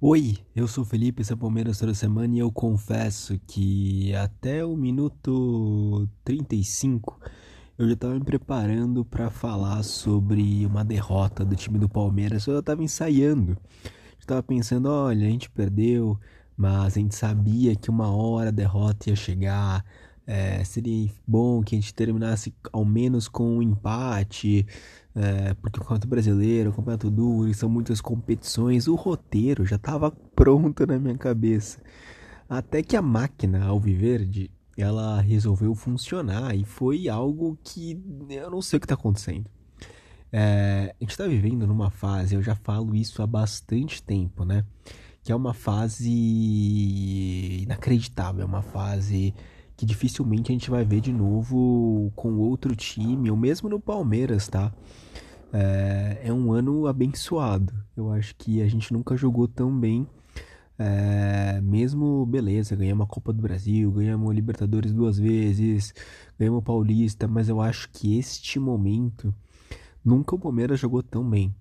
Oi, 0.00 0.38
eu 0.54 0.68
sou 0.68 0.84
Felipe, 0.84 1.22
esse 1.22 1.32
é 1.32 1.34
o 1.34 1.38
Palmeiras 1.38 1.80
toda 1.80 1.92
semana 1.92 2.32
e 2.32 2.38
eu 2.38 2.52
confesso 2.52 3.36
que 3.48 4.14
até 4.14 4.64
o 4.64 4.76
minuto 4.76 6.08
35 6.22 7.18
eu 7.76 7.88
já 7.88 7.94
estava 7.94 8.14
me 8.14 8.24
preparando 8.24 9.04
para 9.04 9.28
falar 9.28 9.82
sobre 9.82 10.64
uma 10.64 10.84
derrota 10.84 11.44
do 11.44 11.56
time 11.56 11.80
do 11.80 11.88
Palmeiras, 11.88 12.46
eu 12.46 12.60
estava 12.60 12.80
ensaiando. 12.80 13.58
Estava 14.20 14.40
pensando, 14.40 14.88
olha, 14.88 15.26
a 15.26 15.30
gente 15.30 15.50
perdeu, 15.50 16.16
mas 16.56 16.96
a 16.96 17.00
gente 17.00 17.16
sabia 17.16 17.74
que 17.74 17.90
uma 17.90 18.08
hora 18.08 18.50
a 18.50 18.52
derrota 18.52 19.10
ia 19.10 19.16
chegar, 19.16 19.84
é, 20.24 20.62
seria 20.62 21.10
bom 21.26 21.60
que 21.60 21.74
a 21.74 21.80
gente 21.80 21.92
terminasse 21.92 22.54
ao 22.72 22.84
menos 22.84 23.26
com 23.26 23.56
um 23.56 23.62
empate, 23.62 24.64
é, 25.18 25.54
porque 25.54 25.78
o 25.78 25.82
Campeonato 25.82 26.06
Brasileiro, 26.06 26.70
o 26.70 26.72
Campeonato 26.72 27.10
Duro, 27.10 27.52
são 27.52 27.68
muitas 27.68 28.00
competições, 28.00 28.86
o 28.86 28.94
roteiro 28.94 29.66
já 29.66 29.76
estava 29.76 30.10
pronto 30.10 30.86
na 30.86 30.98
minha 30.98 31.18
cabeça. 31.18 31.80
Até 32.48 32.82
que 32.82 32.96
a 32.96 33.02
máquina 33.02 33.64
Alviverde, 33.64 34.50
ela 34.76 35.20
resolveu 35.20 35.74
funcionar 35.74 36.54
e 36.54 36.64
foi 36.64 37.08
algo 37.08 37.58
que 37.64 38.00
eu 38.30 38.50
não 38.50 38.62
sei 38.62 38.76
o 38.76 38.80
que 38.80 38.84
está 38.84 38.94
acontecendo. 38.94 39.50
É, 40.30 40.94
a 41.00 41.02
gente 41.02 41.10
está 41.10 41.26
vivendo 41.26 41.66
numa 41.66 41.90
fase, 41.90 42.34
eu 42.36 42.42
já 42.42 42.54
falo 42.54 42.94
isso 42.94 43.20
há 43.20 43.26
bastante 43.26 44.00
tempo, 44.02 44.44
né? 44.44 44.64
Que 45.24 45.32
é 45.32 45.34
uma 45.34 45.52
fase 45.52 46.12
inacreditável, 47.62 48.42
é 48.42 48.46
uma 48.46 48.62
fase 48.62 49.34
que 49.78 49.86
dificilmente 49.86 50.50
a 50.50 50.54
gente 50.54 50.68
vai 50.68 50.84
ver 50.84 51.00
de 51.00 51.12
novo 51.12 52.12
com 52.16 52.34
outro 52.38 52.74
time, 52.74 53.30
ou 53.30 53.36
mesmo 53.36 53.68
no 53.68 53.78
Palmeiras, 53.78 54.48
tá? 54.48 54.74
É, 55.52 56.22
é 56.24 56.32
um 56.32 56.50
ano 56.50 56.88
abençoado. 56.88 57.72
Eu 57.96 58.10
acho 58.10 58.34
que 58.34 58.60
a 58.60 58.66
gente 58.66 58.92
nunca 58.92 59.16
jogou 59.16 59.46
tão 59.46 59.78
bem. 59.78 60.04
É, 60.76 61.60
mesmo, 61.60 62.26
beleza, 62.26 62.74
ganhamos 62.74 63.04
a 63.04 63.08
Copa 63.08 63.32
do 63.32 63.40
Brasil, 63.40 63.88
ganhamos 63.92 64.28
a 64.28 64.34
Libertadores 64.34 64.92
duas 64.92 65.16
vezes, 65.16 65.94
ganhamos 66.36 66.58
o 66.58 66.62
Paulista, 66.62 67.28
mas 67.28 67.48
eu 67.48 67.60
acho 67.60 67.88
que 67.90 68.18
este 68.18 68.58
momento 68.58 69.32
nunca 70.04 70.34
o 70.34 70.40
Palmeiras 70.40 70.80
jogou 70.80 71.04
tão 71.04 71.28
bem. 71.28 71.54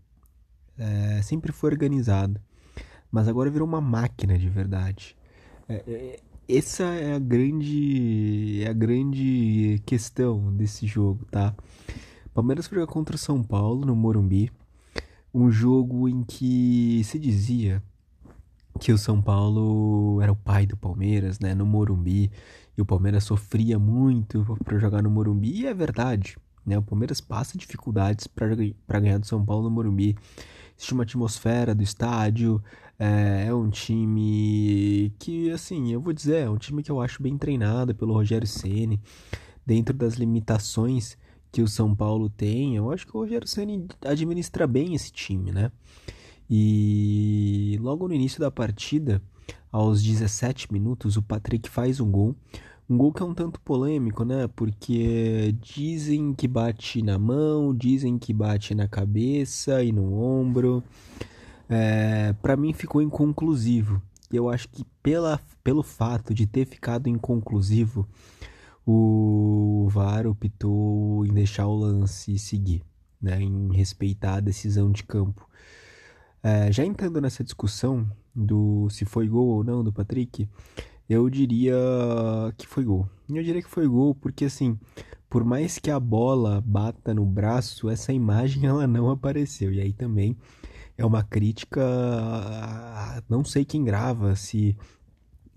É, 0.75 1.21
sempre 1.21 1.51
foi 1.51 1.69
organizado, 1.69 2.41
mas 3.11 3.27
agora 3.27 3.51
virou 3.51 3.67
uma 3.67 3.81
máquina 3.81 4.39
de 4.39 4.49
verdade. 4.49 5.15
É, 5.69 5.75
é 5.85 6.19
essa 6.47 6.83
é 6.83 7.13
a 7.13 7.19
grande 7.19 8.61
é 8.63 8.69
a 8.69 8.73
grande 8.73 9.81
questão 9.85 10.53
desse 10.53 10.87
jogo, 10.87 11.25
tá? 11.25 11.53
Palmeiras 12.33 12.67
foi 12.67 12.77
jogar 12.77 12.91
contra 12.91 13.17
São 13.17 13.43
Paulo 13.43 13.85
no 13.85 13.95
Morumbi, 13.95 14.51
um 15.33 15.51
jogo 15.51 16.07
em 16.07 16.23
que 16.23 17.01
se 17.03 17.19
dizia 17.19 17.81
que 18.79 18.91
o 18.93 18.97
São 18.97 19.21
Paulo 19.21 20.21
era 20.21 20.31
o 20.31 20.35
pai 20.35 20.65
do 20.65 20.77
Palmeiras, 20.77 21.39
né, 21.39 21.55
no 21.55 21.65
Morumbi, 21.65 22.31
e 22.77 22.81
o 22.81 22.85
Palmeiras 22.85 23.23
sofria 23.23 23.79
muito 23.79 24.45
para 24.63 24.77
jogar 24.77 25.01
no 25.01 25.09
Morumbi, 25.09 25.61
e 25.61 25.65
é 25.65 25.73
verdade, 25.73 26.37
né? 26.63 26.77
O 26.77 26.83
Palmeiras 26.83 27.19
passa 27.19 27.57
dificuldades 27.57 28.27
para 28.27 28.99
ganhar 28.99 29.17
do 29.17 29.25
São 29.25 29.43
Paulo 29.43 29.63
no 29.63 29.71
Morumbi. 29.71 30.15
Existe 30.77 30.93
uma 30.93 31.03
atmosfera 31.03 31.73
do 31.73 31.81
estádio, 31.81 32.61
é, 32.99 33.45
é, 33.47 33.53
um 33.53 33.69
time 33.69 35.13
que, 35.19 35.51
assim, 35.51 35.91
eu 35.93 36.01
vou 36.01 36.13
dizer, 36.13 36.43
é 36.45 36.49
um 36.49 36.57
time 36.57 36.81
que 36.81 36.91
eu 36.91 36.99
acho 36.99 37.21
bem 37.21 37.37
treinado 37.37 37.93
pelo 37.93 38.13
Rogério 38.13 38.47
Ceni 38.47 38.99
dentro 39.65 39.95
das 39.95 40.15
limitações 40.15 41.17
que 41.51 41.61
o 41.61 41.67
São 41.67 41.95
Paulo 41.95 42.29
tem. 42.29 42.75
Eu 42.75 42.91
acho 42.91 43.05
que 43.05 43.15
o 43.15 43.19
Rogério 43.19 43.47
Ceni 43.47 43.87
administra 44.03 44.65
bem 44.65 44.95
esse 44.95 45.11
time, 45.11 45.51
né? 45.51 45.71
E 46.49 47.77
logo 47.81 48.07
no 48.07 48.13
início 48.13 48.39
da 48.39 48.49
partida, 48.49 49.21
aos 49.71 50.01
17 50.01 50.71
minutos, 50.71 51.17
o 51.17 51.21
Patrick 51.21 51.69
faz 51.69 51.99
um 51.99 52.09
gol. 52.09 52.35
Um 52.89 52.97
gol 52.97 53.11
que 53.11 53.21
é 53.21 53.25
um 53.25 53.33
tanto 53.33 53.59
polêmico, 53.61 54.23
né? 54.23 54.47
Porque 54.55 55.53
dizem 55.61 56.33
que 56.33 56.47
bate 56.47 57.01
na 57.01 57.19
mão, 57.19 57.75
dizem 57.75 58.17
que 58.17 58.33
bate 58.33 58.73
na 58.73 58.87
cabeça 58.87 59.83
e 59.83 59.91
no 59.91 60.13
ombro 60.13 60.81
é, 61.69 62.33
para 62.41 62.55
mim 62.55 62.73
ficou 62.73 63.01
inconclusivo. 63.01 64.01
Eu 64.31 64.49
acho 64.49 64.67
que 64.69 64.85
pela, 65.01 65.39
pelo 65.63 65.83
fato 65.83 66.33
de 66.33 66.45
ter 66.45 66.65
ficado 66.65 67.07
inconclusivo, 67.07 68.07
o 68.85 69.87
VAR 69.89 70.27
optou 70.27 71.25
em 71.25 71.33
deixar 71.33 71.67
o 71.67 71.75
lance 71.75 72.37
seguir, 72.37 72.83
né, 73.21 73.41
em 73.41 73.73
respeitar 73.73 74.35
a 74.35 74.41
decisão 74.41 74.91
de 74.91 75.03
campo. 75.03 75.47
É, 76.43 76.71
já 76.71 76.85
entrando 76.85 77.19
nessa 77.19 77.43
discussão 77.43 78.09
do 78.33 78.89
se 78.89 79.03
foi 79.03 79.27
gol 79.27 79.47
ou 79.47 79.63
não 79.63 79.83
do 79.83 79.91
Patrick, 79.91 80.47
eu 81.09 81.29
diria 81.29 81.75
que 82.57 82.67
foi 82.67 82.83
gol. 82.83 83.09
Eu 83.29 83.43
diria 83.43 83.61
que 83.61 83.69
foi 83.69 83.87
gol 83.87 84.13
porque 84.13 84.45
assim, 84.45 84.77
por 85.29 85.43
mais 85.43 85.79
que 85.79 85.91
a 85.91 85.99
bola 85.99 86.61
bata 86.65 87.13
no 87.13 87.25
braço, 87.25 87.89
essa 87.89 88.13
imagem 88.13 88.65
ela 88.67 88.87
não 88.87 89.09
apareceu. 89.09 89.73
E 89.73 89.81
aí 89.81 89.93
também 89.93 90.37
é 90.97 91.05
uma 91.05 91.23
crítica. 91.23 91.81
Não 93.29 93.43
sei 93.45 93.63
quem 93.63 93.83
grava, 93.83 94.35
se 94.35 94.75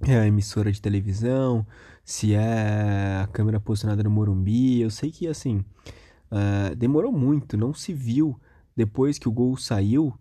é 0.02 0.18
a 0.18 0.26
emissora 0.26 0.70
de 0.70 0.80
televisão, 0.80 1.66
se 2.04 2.34
é 2.34 3.20
a 3.22 3.26
câmera 3.28 3.58
posicionada 3.58 4.02
no 4.02 4.10
Morumbi. 4.10 4.80
Eu 4.80 4.90
sei 4.90 5.10
que 5.10 5.26
assim 5.26 5.64
uh, 6.30 6.74
demorou 6.76 7.12
muito, 7.12 7.56
não 7.56 7.72
se 7.72 7.92
viu 7.92 8.38
depois 8.76 9.18
que 9.18 9.28
o 9.28 9.32
gol 9.32 9.56
saiu 9.56 10.14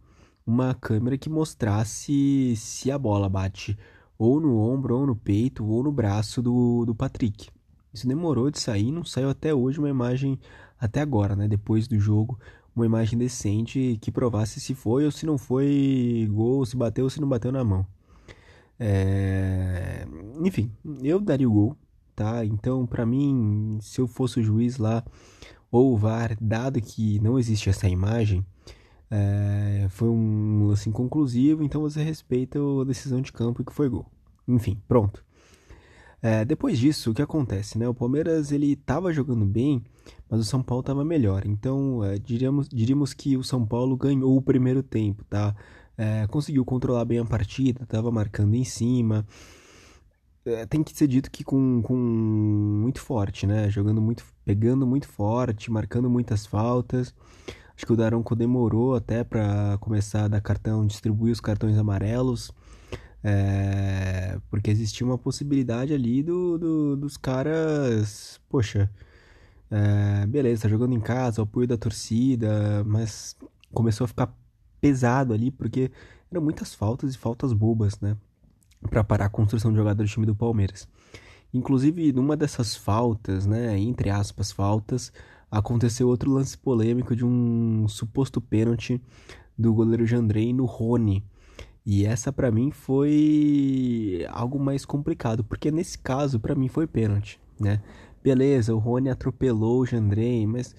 uma 0.46 0.74
câmera 0.74 1.18
que 1.18 1.30
mostrasse 1.30 2.56
se 2.56 2.90
a 2.91 2.97
bola 2.97 3.30
bate 3.30 3.78
ou 4.18 4.41
no 4.41 4.57
ombro, 4.57 4.97
ou 4.97 5.07
no 5.07 5.16
peito, 5.16 5.66
ou 5.66 5.81
no 5.81 5.91
braço 5.91 6.41
do, 6.41 6.86
do 6.86 6.94
Patrick. 6.94 7.50
Isso 7.94 8.07
demorou 8.07 8.51
de 8.51 8.59
sair, 8.59 8.91
não 8.91 9.06
saiu 9.06 9.30
até 9.30 9.53
hoje 9.53 9.80
uma 9.80 9.90
imagem, 9.90 10.38
até 10.78 11.00
agora, 11.00 11.36
né? 11.36 11.47
Depois 11.47 11.88
do 11.88 11.97
jogo, 11.97 12.38
uma 12.80 12.86
imagem 12.86 13.20
decente 13.20 13.98
que 14.02 14.12
provasse 14.12 14.60
se 14.60 14.74
foi 14.74 15.06
ou 15.06 15.12
se 15.12 15.26
não 15.26 15.38
foi 15.38 16.28
gol, 16.32 16.66
se 16.66 16.78
bateu 16.78 17.04
ou 17.04 17.10
se 17.10 17.20
não 17.20 17.28
bateu 17.28 17.52
na 17.52 17.64
mão. 17.64 17.86
É... 18.80 20.08
Enfim, 20.42 20.72
eu 21.04 21.20
daria 21.20 21.48
o 21.48 21.52
gol, 21.52 21.76
tá? 22.16 22.46
Então, 22.46 22.86
para 22.86 23.06
mim, 23.06 23.78
se 23.82 24.00
eu 24.00 24.08
fosse 24.08 24.40
o 24.40 24.44
juiz 24.44 24.78
lá 24.78 25.04
ou 25.72 25.94
o 25.94 25.98
VAR, 25.98 26.38
dado 26.40 26.82
que 26.82 27.20
não 27.20 27.38
existe 27.38 27.70
essa 27.70 27.88
imagem, 27.90 28.46
é... 29.12 29.88
foi 29.90 30.08
um 30.08 30.68
lance 30.68 30.90
inconclusivo, 30.90 31.64
então 31.64 31.82
você 31.82 32.02
respeita 32.02 32.58
a 32.60 32.86
decisão 32.86 33.22
de 33.22 33.34
campo 33.34 33.64
que 33.64 33.74
foi 33.74 33.90
gol. 33.90 34.06
Enfim, 34.48 34.82
pronto. 34.88 35.24
É, 36.22 36.44
depois 36.44 36.78
disso, 36.78 37.12
o 37.12 37.13
que 37.13 37.22
acontece, 37.22 37.78
né? 37.78 37.88
O 37.88 37.94
Palmeiras 37.94 38.52
ele 38.52 38.74
estava 38.74 39.13
jogando 39.13 39.46
bem, 39.46 39.84
mas 40.30 40.41
o 40.41 40.44
São 40.44 40.62
Paulo 40.62 40.81
estava 40.81 41.06
melhor. 41.06 41.46
Então, 41.46 42.03
é, 42.03 42.18
diríamos, 42.19 42.68
diríamos 42.68 43.13
que 43.13 43.38
o 43.38 43.44
São 43.44 43.66
Paulo 43.66 43.96
ganhou 43.96 44.35
o 44.35 44.41
primeiro 44.41 44.84
tempo, 44.84 45.24
tá? 45.25 45.56
É, 45.97 46.28
conseguiu 46.28 46.63
controlar 46.66 47.06
bem 47.06 47.19
a 47.19 47.25
partida, 47.25 47.84
estava 47.84 48.12
marcando 48.12 48.56
em 48.56 48.63
cima. 48.66 49.25
É, 50.46 50.66
tem 50.66 50.84
que 50.84 50.96
ser 50.96 51.07
dito 51.07 51.30
que 51.31 51.44
com, 51.44 51.81
com 51.81 51.96
muito 51.96 53.00
forte, 53.01 53.46
né? 53.47 53.69
Jogando 53.69 54.01
muito, 54.01 54.24
pegando 54.44 54.86
muito 54.86 55.07
forte, 55.07 55.72
marcando 55.72 56.09
muitas 56.09 56.46
faltas. 56.46 57.13
Acho 57.75 57.86
que 57.86 57.94
o 57.94 57.96
Daronco 57.96 58.36
demorou 58.36 58.96
até 58.96 59.24
para 59.24 59.78
começar 59.80 60.25
a 60.25 60.28
dar 60.28 60.41
cartão, 60.41 60.86
distribuir 60.86 61.31
os 61.31 61.40
cartões 61.40 61.78
amarelos. 61.78 62.51
É, 63.24 64.40
porque 64.50 64.72
existia 64.72 65.06
uma 65.06 65.18
possibilidade 65.18 65.94
ali 65.94 66.24
do, 66.24 66.57
do 66.57 66.96
dos 66.96 67.18
caras, 67.18 68.40
poxa, 68.50 68.90
é, 69.69 70.25
beleza, 70.25 70.63
tá 70.63 70.69
jogando 70.69 70.94
em 70.94 71.00
casa, 71.00 71.41
o 71.41 71.44
apoio 71.44 71.68
da 71.68 71.78
torcida, 71.78 72.84
mas 72.85 73.35
começou 73.74 74.06
a 74.06 74.07
ficar 74.07 74.34
pesado 74.81 75.34
ali 75.34 75.52
porque 75.52 75.91
eram 76.31 76.41
muitas 76.41 76.74
faltas 76.74 77.13
e 77.13 77.18
faltas 77.18 77.53
bobas, 77.53 78.00
né? 78.00 78.16
Para 78.89 79.04
parar 79.04 79.25
a 79.25 79.30
construção 79.30 79.72
de 79.72 79.77
jogador 79.77 80.04
do 80.04 80.10
time 80.10 80.25
do 80.25 80.36
Palmeiras. 80.36 80.88
Inclusive, 81.54 82.13
numa 82.13 82.38
dessas 82.38 82.75
faltas, 82.75 83.45
né, 83.45 83.77
entre 83.77 84.10
aspas, 84.10 84.51
faltas, 84.51 85.12
aconteceu 85.50 86.07
outro 86.07 86.31
lance 86.31 86.57
polêmico 86.57 87.15
de 87.15 87.25
um 87.25 87.88
suposto 87.88 88.39
pênalti 88.39 89.01
do 89.57 89.74
goleiro 89.74 90.06
Jandrei 90.06 90.54
no 90.54 90.65
Rony. 90.65 91.24
E 91.91 92.06
essa 92.06 92.31
para 92.31 92.51
mim 92.51 92.69
foi 92.69 94.24
algo 94.30 94.59
mais 94.59 94.86
complicado, 94.86 95.44
porque 95.44 95.71
nesse 95.71 95.97
caso 95.97 96.39
para 96.39 96.53
mim 96.53 96.68
foi 96.68 96.86
pênalti, 96.86 97.41
né? 97.59 97.81
Beleza, 98.24 98.75
o 98.75 98.77
Rony 98.77 99.09
atropelou 99.09 99.80
o 99.80 99.86
Jandrei, 99.88 100.45
mas 100.45 100.75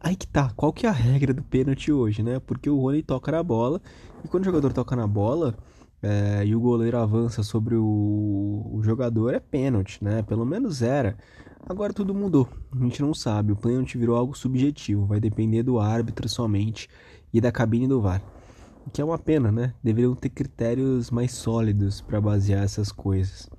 aí 0.00 0.16
que 0.16 0.26
tá, 0.26 0.50
qual 0.56 0.72
que 0.72 0.86
é 0.86 0.88
a 0.88 0.92
regra 0.92 1.34
do 1.34 1.42
pênalti 1.42 1.92
hoje, 1.92 2.22
né? 2.22 2.40
Porque 2.40 2.70
o 2.70 2.80
Rony 2.80 3.02
toca 3.02 3.30
na 3.30 3.42
bola 3.42 3.82
e 4.24 4.28
quando 4.28 4.44
o 4.44 4.46
jogador 4.46 4.72
toca 4.72 4.96
na 4.96 5.06
bola 5.06 5.54
é, 6.02 6.42
e 6.46 6.56
o 6.56 6.60
goleiro 6.60 6.96
avança 6.96 7.42
sobre 7.42 7.76
o, 7.76 8.70
o 8.72 8.80
jogador 8.82 9.34
é 9.34 9.40
pênalti, 9.40 10.02
né? 10.02 10.22
Pelo 10.22 10.46
menos 10.46 10.80
era. 10.80 11.18
Agora 11.68 11.92
tudo 11.92 12.14
mudou, 12.14 12.48
a 12.72 12.82
gente 12.82 13.02
não 13.02 13.12
sabe, 13.12 13.52
o 13.52 13.56
pênalti 13.56 13.98
virou 13.98 14.16
algo 14.16 14.34
subjetivo, 14.34 15.04
vai 15.04 15.20
depender 15.20 15.62
do 15.62 15.78
árbitro 15.78 16.30
somente 16.30 16.88
e 17.30 17.42
da 17.42 17.52
cabine 17.52 17.86
do 17.86 18.00
VAR. 18.00 18.22
O 18.86 18.90
que 18.90 19.02
é 19.02 19.04
uma 19.04 19.18
pena, 19.18 19.50
né? 19.50 19.74
Deveriam 19.82 20.14
ter 20.14 20.28
critérios 20.28 21.10
mais 21.10 21.32
sólidos 21.32 22.00
para 22.00 22.20
basear 22.20 22.62
essas 22.62 22.92
coisas. 22.92 23.50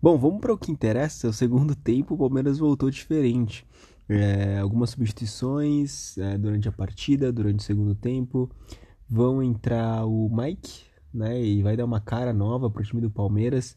Bom, 0.00 0.16
vamos 0.16 0.40
para 0.40 0.54
o 0.54 0.58
que 0.58 0.72
interessa. 0.72 1.28
O 1.28 1.32
segundo 1.34 1.74
tempo, 1.76 2.14
o 2.14 2.18
Palmeiras 2.18 2.58
voltou 2.58 2.90
diferente. 2.90 3.66
É, 4.08 4.58
algumas 4.58 4.90
substituições 4.90 6.16
é, 6.16 6.38
durante 6.38 6.66
a 6.66 6.72
partida, 6.72 7.30
durante 7.30 7.58
o 7.58 7.62
segundo 7.62 7.94
tempo. 7.94 8.50
Vão 9.08 9.42
entrar 9.42 10.06
o 10.06 10.30
Mike, 10.34 10.84
né? 11.12 11.42
E 11.42 11.62
vai 11.62 11.76
dar 11.76 11.84
uma 11.84 12.00
cara 12.00 12.32
nova 12.32 12.70
para 12.70 12.80
o 12.80 12.84
time 12.84 13.02
do 13.02 13.10
Palmeiras. 13.10 13.76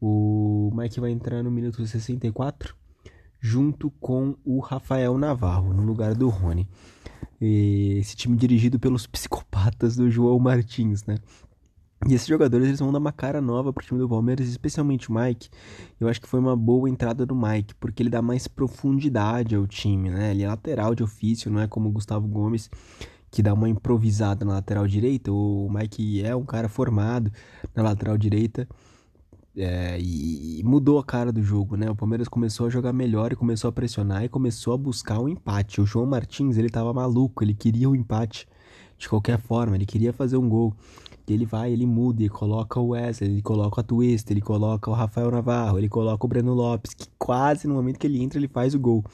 O 0.00 0.72
Mike 0.74 0.98
vai 0.98 1.12
entrar 1.12 1.44
no 1.44 1.50
minuto 1.50 1.86
64, 1.86 2.74
junto 3.40 3.88
com 4.00 4.36
o 4.44 4.58
Rafael 4.58 5.16
Navarro, 5.16 5.72
no 5.72 5.84
lugar 5.84 6.14
do 6.14 6.28
Rony. 6.28 6.68
E 7.40 7.98
esse 7.98 8.16
time 8.16 8.36
dirigido 8.36 8.78
pelos 8.78 9.06
psicopatas 9.06 9.96
do 9.96 10.10
João 10.10 10.38
Martins, 10.38 11.04
né? 11.04 11.18
E 12.06 12.14
esses 12.14 12.28
jogadores 12.28 12.68
eles 12.68 12.78
vão 12.78 12.92
dar 12.92 13.00
uma 13.00 13.10
cara 13.10 13.40
nova 13.40 13.72
pro 13.72 13.84
time 13.84 13.98
do 13.98 14.08
Palmeiras, 14.08 14.48
especialmente 14.48 15.10
o 15.10 15.14
Mike. 15.14 15.48
Eu 15.98 16.08
acho 16.08 16.20
que 16.20 16.28
foi 16.28 16.38
uma 16.38 16.56
boa 16.56 16.88
entrada 16.88 17.26
do 17.26 17.34
Mike, 17.34 17.74
porque 17.74 18.02
ele 18.02 18.10
dá 18.10 18.22
mais 18.22 18.46
profundidade 18.46 19.56
ao 19.56 19.66
time, 19.66 20.08
né? 20.08 20.30
Ele 20.30 20.44
é 20.44 20.48
lateral 20.48 20.94
de 20.94 21.02
ofício, 21.02 21.50
não 21.50 21.60
é 21.60 21.66
como 21.66 21.88
o 21.88 21.92
Gustavo 21.92 22.28
Gomes, 22.28 22.70
que 23.30 23.42
dá 23.42 23.52
uma 23.52 23.68
improvisada 23.68 24.44
na 24.44 24.54
lateral 24.54 24.86
direita. 24.86 25.32
O 25.32 25.68
Mike 25.70 26.22
é 26.22 26.36
um 26.36 26.44
cara 26.44 26.68
formado 26.68 27.32
na 27.74 27.82
lateral 27.82 28.16
direita. 28.16 28.68
É, 29.60 29.98
e, 30.00 30.62
mudou 30.64 31.00
a 31.00 31.04
cara 31.04 31.32
do 31.32 31.42
jogo, 31.42 31.76
né? 31.76 31.90
O 31.90 31.96
Palmeiras 31.96 32.28
começou 32.28 32.66
a 32.66 32.70
jogar 32.70 32.92
melhor 32.92 33.32
e 33.32 33.36
começou 33.36 33.68
a 33.68 33.72
pressionar 33.72 34.22
e 34.22 34.28
começou 34.28 34.72
a 34.72 34.76
buscar 34.76 35.18
o 35.18 35.24
um 35.24 35.28
empate. 35.28 35.80
O 35.80 35.86
João 35.86 36.06
Martins, 36.06 36.56
ele 36.56 36.70
tava 36.70 36.92
maluco, 36.92 37.42
ele 37.42 37.54
queria 37.54 37.88
o 37.88 37.92
um 37.92 37.96
empate 37.96 38.46
de 38.96 39.08
qualquer 39.08 39.38
forma, 39.38 39.74
ele 39.74 39.86
queria 39.86 40.12
fazer 40.12 40.36
um 40.36 40.48
gol. 40.48 40.74
E 41.26 41.32
ele 41.32 41.44
vai, 41.44 41.72
ele 41.72 41.86
muda, 41.86 42.22
ele 42.22 42.28
coloca 42.28 42.78
o 42.78 42.88
Wesley, 42.90 43.30
ele 43.30 43.42
coloca 43.42 43.80
a 43.80 43.84
Twist, 43.84 44.30
ele 44.32 44.40
coloca 44.40 44.90
o 44.90 44.94
Rafael 44.94 45.30
Navarro, 45.30 45.76
ele 45.76 45.88
coloca 45.88 46.24
o 46.24 46.28
Breno 46.28 46.54
Lopes, 46.54 46.94
que 46.94 47.08
quase 47.18 47.66
no 47.66 47.74
momento 47.74 47.98
que 47.98 48.06
ele 48.06 48.22
entra 48.22 48.38
ele 48.38 48.48
faz 48.48 48.74
o 48.74 48.78
gol. 48.78 49.04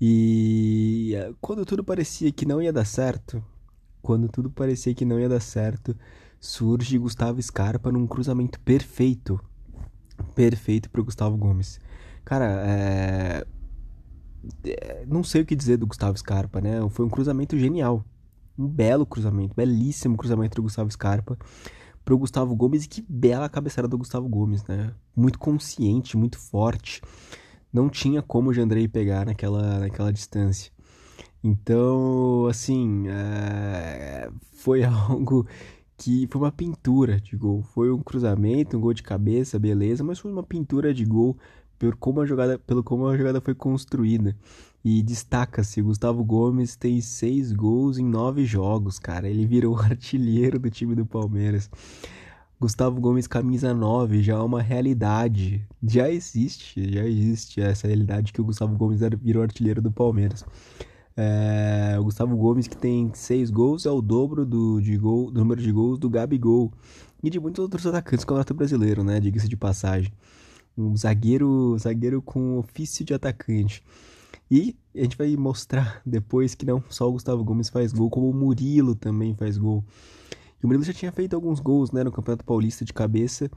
E 0.00 1.14
quando 1.40 1.64
tudo 1.66 1.82
parecia 1.82 2.30
que 2.30 2.46
não 2.46 2.62
ia 2.62 2.72
dar 2.72 2.84
certo, 2.84 3.42
quando 4.00 4.28
tudo 4.28 4.50
parecia 4.50 4.94
que 4.94 5.04
não 5.04 5.18
ia 5.18 5.28
dar 5.28 5.40
certo, 5.40 5.96
surge 6.40 6.96
Gustavo 6.96 7.42
Scarpa 7.42 7.90
num 7.90 8.06
cruzamento 8.06 8.60
perfeito. 8.60 9.40
Perfeito 10.34 10.90
pro 10.90 11.04
Gustavo 11.04 11.36
Gomes. 11.36 11.80
Cara, 12.24 12.46
é... 12.66 13.46
é 14.64 15.06
não 15.06 15.22
sei 15.22 15.42
o 15.42 15.46
que 15.46 15.56
dizer 15.56 15.76
do 15.76 15.86
Gustavo 15.86 16.16
Scarpa, 16.18 16.60
né? 16.60 16.78
Foi 16.90 17.04
um 17.04 17.10
cruzamento 17.10 17.58
genial. 17.58 18.04
Um 18.58 18.66
belo 18.66 19.06
cruzamento, 19.06 19.54
belíssimo 19.54 20.16
cruzamento 20.16 20.56
do 20.56 20.62
Gustavo 20.62 20.90
Scarpa 20.90 21.38
pro 22.04 22.18
Gustavo 22.18 22.54
Gomes. 22.56 22.84
E 22.84 22.88
que 22.88 23.04
bela 23.08 23.48
cabeçada 23.48 23.86
do 23.86 23.98
Gustavo 23.98 24.28
Gomes, 24.28 24.64
né? 24.66 24.92
Muito 25.14 25.38
consciente, 25.38 26.16
muito 26.16 26.38
forte. 26.38 27.00
Não 27.72 27.88
tinha 27.88 28.22
como 28.22 28.50
o 28.50 28.54
Jandrei 28.54 28.88
pegar 28.88 29.26
naquela, 29.26 29.78
naquela 29.78 30.12
distância. 30.12 30.72
Então, 31.42 32.46
assim, 32.46 33.04
é... 33.08 34.30
foi 34.54 34.82
algo 34.84 35.46
que 35.98 36.28
foi 36.30 36.40
uma 36.40 36.52
pintura 36.52 37.20
de 37.20 37.36
gol. 37.36 37.62
Foi 37.62 37.90
um 37.90 37.98
cruzamento, 37.98 38.76
um 38.76 38.80
gol 38.80 38.94
de 38.94 39.02
cabeça, 39.02 39.58
beleza, 39.58 40.04
mas 40.04 40.20
foi 40.20 40.30
uma 40.30 40.44
pintura 40.44 40.94
de 40.94 41.04
gol 41.04 41.36
por 41.78 41.96
como 41.96 42.20
a 42.20 42.26
jogada, 42.26 42.58
pelo 42.58 42.82
como 42.82 43.06
a 43.06 43.16
jogada 43.16 43.40
foi 43.40 43.54
construída. 43.54 44.34
E 44.84 45.02
destaca-se, 45.02 45.82
Gustavo 45.82 46.24
Gomes 46.24 46.76
tem 46.76 47.00
seis 47.00 47.52
gols 47.52 47.98
em 47.98 48.04
nove 48.04 48.44
jogos, 48.44 48.98
cara. 48.98 49.28
Ele 49.28 49.44
virou 49.44 49.76
artilheiro 49.76 50.58
do 50.58 50.70
time 50.70 50.94
do 50.94 51.04
Palmeiras. 51.04 51.68
Gustavo 52.60 53.00
Gomes, 53.00 53.26
camisa 53.26 53.74
9, 53.74 54.22
já 54.22 54.34
é 54.34 54.38
uma 54.38 54.62
realidade. 54.62 55.64
Já 55.82 56.08
existe, 56.10 56.92
já 56.92 57.04
existe 57.04 57.60
essa 57.60 57.86
realidade 57.86 58.32
que 58.32 58.40
o 58.40 58.44
Gustavo 58.44 58.76
Gomes 58.76 59.00
virou 59.20 59.42
artilheiro 59.42 59.82
do 59.82 59.92
Palmeiras. 59.92 60.44
É, 61.20 61.98
o 61.98 62.04
Gustavo 62.04 62.36
Gomes, 62.36 62.68
que 62.68 62.76
tem 62.76 63.10
seis 63.12 63.50
gols, 63.50 63.84
é 63.84 63.90
o 63.90 64.00
dobro 64.00 64.46
do, 64.46 64.80
de 64.80 64.96
gol, 64.96 65.32
do 65.32 65.40
número 65.40 65.60
de 65.60 65.72
gols 65.72 65.98
do 65.98 66.08
Gabigol 66.08 66.72
e 67.20 67.28
de 67.28 67.40
muitos 67.40 67.60
outros 67.60 67.84
atacantes 67.84 68.24
do 68.24 68.28
Campeonato 68.28 68.54
Brasileiro, 68.54 69.02
né? 69.02 69.18
Diga-se 69.18 69.48
de 69.48 69.56
passagem. 69.56 70.12
Um 70.76 70.96
zagueiro, 70.96 71.76
zagueiro 71.76 72.22
com 72.22 72.58
ofício 72.58 73.04
de 73.04 73.12
atacante. 73.12 73.82
E 74.48 74.76
a 74.94 75.02
gente 75.02 75.16
vai 75.18 75.34
mostrar 75.34 76.00
depois 76.06 76.54
que 76.54 76.64
não 76.64 76.80
só 76.88 77.08
o 77.08 77.12
Gustavo 77.12 77.42
Gomes 77.42 77.68
faz 77.68 77.92
gol, 77.92 78.08
como 78.08 78.30
o 78.30 78.32
Murilo 78.34 78.94
também 78.94 79.34
faz 79.34 79.58
gol. 79.58 79.84
E 80.62 80.64
o 80.64 80.68
Murilo 80.68 80.84
já 80.84 80.92
tinha 80.92 81.10
feito 81.10 81.34
alguns 81.34 81.58
gols 81.58 81.90
né, 81.90 82.04
no 82.04 82.12
Campeonato 82.12 82.44
Paulista 82.44 82.84
de 82.84 82.92
cabeça 82.92 83.50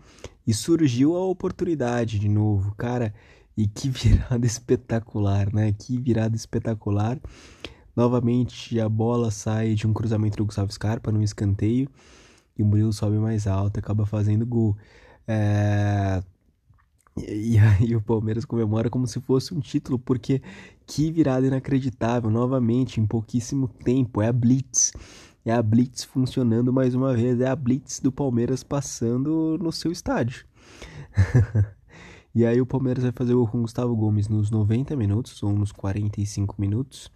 e 0.47 0.51
surgiu 0.51 1.15
a 1.15 1.23
oportunidade 1.23 2.17
de 2.17 2.27
novo. 2.27 2.73
Cara, 2.75 3.13
e 3.55 3.67
que 3.67 3.89
virada 3.89 4.45
espetacular, 4.47 5.53
né? 5.53 5.73
Que 5.73 5.97
virada 5.97 6.35
espetacular. 6.35 7.19
Novamente 7.95 8.79
a 8.79 8.87
bola 8.87 9.31
sai 9.31 9.75
de 9.75 9.85
um 9.85 9.93
cruzamento 9.93 10.37
do 10.37 10.45
Gustavo 10.45 10.71
Scarpa 10.71 11.11
num 11.11 11.21
escanteio 11.21 11.89
e 12.57 12.63
o 12.63 12.65
Murilo 12.65 12.93
sobe 12.93 13.17
mais 13.17 13.47
alto, 13.47 13.79
acaba 13.79 14.05
fazendo 14.05 14.45
gol. 14.45 14.77
É... 15.27 16.23
E 17.17 17.57
aí 17.57 17.93
o 17.95 18.01
Palmeiras 18.01 18.45
comemora 18.45 18.89
como 18.89 19.05
se 19.05 19.19
fosse 19.19 19.53
um 19.53 19.59
título, 19.59 19.99
porque 19.99 20.41
que 20.87 21.11
virada 21.11 21.45
inacreditável, 21.45 22.29
novamente, 22.29 23.01
em 23.01 23.05
pouquíssimo 23.05 23.67
tempo, 23.67 24.21
é 24.21 24.27
a 24.27 24.33
Blitz. 24.33 24.93
É 25.43 25.51
a 25.51 25.61
Blitz 25.61 26.03
funcionando 26.03 26.71
mais 26.71 26.95
uma 26.95 27.13
vez, 27.13 27.41
é 27.41 27.47
a 27.47 27.55
Blitz 27.55 27.99
do 27.99 28.11
Palmeiras 28.11 28.63
passando 28.63 29.57
no 29.61 29.71
seu 29.71 29.91
estádio. 29.91 30.45
E 32.33 32.45
aí 32.45 32.61
o 32.61 32.65
Palmeiras 32.65 33.03
vai 33.03 33.11
fazer 33.11 33.33
o 33.33 33.45
com 33.45 33.59
o 33.59 33.61
Gustavo 33.61 33.95
Gomes 33.95 34.29
nos 34.29 34.49
90 34.49 34.95
minutos 34.95 35.41
ou 35.43 35.51
nos 35.51 35.71
45 35.71 36.55
minutos. 36.57 37.11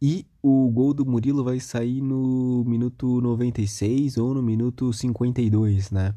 E 0.00 0.26
o 0.42 0.70
gol 0.70 0.92
do 0.92 1.06
Murilo 1.06 1.42
vai 1.42 1.58
sair 1.58 2.02
no 2.02 2.62
minuto 2.66 3.20
96 3.20 4.18
ou 4.18 4.34
no 4.34 4.42
minuto 4.42 4.92
52, 4.92 5.90
né? 5.90 6.14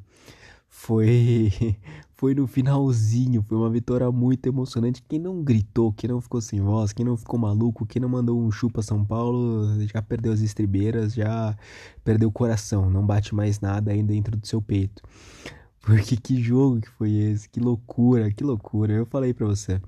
Foi 0.68 1.50
foi 2.20 2.36
no 2.36 2.46
finalzinho, 2.46 3.42
foi 3.42 3.58
uma 3.58 3.70
vitória 3.70 4.12
muito 4.12 4.46
emocionante. 4.46 5.02
Quem 5.08 5.18
não 5.18 5.42
gritou, 5.42 5.94
quem 5.94 6.10
não 6.10 6.20
ficou 6.20 6.42
sem 6.42 6.60
voz, 6.60 6.92
quem 6.92 7.06
não 7.06 7.16
ficou 7.16 7.40
maluco, 7.40 7.86
quem 7.86 8.02
não 8.02 8.10
mandou 8.10 8.38
um 8.38 8.52
chupa 8.52 8.82
São 8.82 9.06
Paulo, 9.06 9.66
já 9.94 10.02
perdeu 10.02 10.34
as 10.34 10.42
estribeiras, 10.42 11.14
já 11.14 11.56
perdeu 12.04 12.28
o 12.28 12.32
coração, 12.32 12.90
não 12.90 13.06
bate 13.06 13.34
mais 13.34 13.62
nada 13.62 13.92
aí 13.92 14.04
dentro 14.04 14.36
do 14.36 14.46
seu 14.46 14.62
peito. 14.62 15.02
Porque 15.98 16.16
que 16.16 16.40
jogo 16.40 16.82
que 16.82 16.90
foi 16.90 17.12
esse? 17.14 17.50
Que 17.50 17.60
loucura, 17.60 18.32
que 18.32 18.44
loucura. 18.44 18.94
Eu 18.94 19.08
falei 19.08 19.34
para 19.34 19.48
você. 19.48 19.82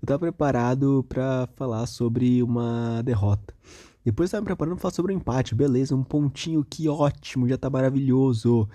Eu 0.00 0.06
tava 0.06 0.20
preparado 0.20 1.04
para 1.06 1.46
falar 1.54 1.84
sobre 1.86 2.42
uma 2.42 3.02
derrota. 3.02 3.54
Depois 4.02 4.30
eu 4.30 4.32
tava 4.32 4.40
me 4.40 4.46
preparando 4.46 4.76
pra 4.76 4.82
falar 4.82 4.94
sobre 4.94 5.12
um 5.12 5.16
empate. 5.16 5.54
Beleza, 5.54 5.94
um 5.94 6.02
pontinho, 6.02 6.64
que 6.64 6.88
ótimo, 6.88 7.46
já 7.46 7.58
tá 7.58 7.68
maravilhoso. 7.68 8.66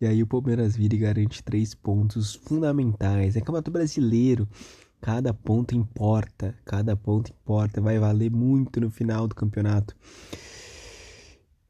E 0.00 0.06
aí 0.06 0.20
o 0.20 0.26
Palmeiras 0.26 0.76
vira 0.76 0.96
e 0.96 0.98
garante 0.98 1.42
três 1.42 1.72
pontos 1.72 2.34
fundamentais. 2.34 3.36
É 3.36 3.40
Campeonato 3.40 3.70
Brasileiro. 3.70 4.48
Cada 5.00 5.32
ponto 5.32 5.76
importa. 5.76 6.52
Cada 6.64 6.96
ponto 6.96 7.30
importa. 7.30 7.80
Vai 7.80 8.00
valer 8.00 8.30
muito 8.30 8.80
no 8.80 8.90
final 8.90 9.28
do 9.28 9.36
campeonato. 9.36 9.94